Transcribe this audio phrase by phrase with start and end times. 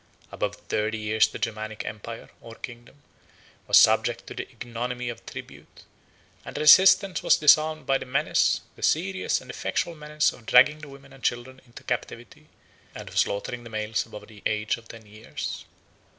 [0.31, 3.03] Above thirty years the Germanic empire, or kingdom,
[3.67, 5.83] was subject to the ignominy of tribute;
[6.43, 10.89] and resistance was disarmed by the menace, the serious and effectual menace of dragging the
[10.89, 12.47] women and children into captivity,
[12.95, 15.65] and of slaughtering the males above the age of ten years.